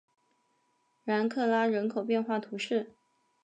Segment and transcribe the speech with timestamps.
[1.03, 2.95] 然克拉人口变化图示